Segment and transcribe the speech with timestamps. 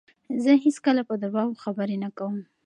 [0.43, 2.37] زه هیڅکله په درواغو خبرې نه کوم.